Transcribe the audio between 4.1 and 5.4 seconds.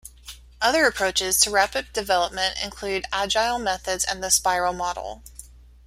the spiral model.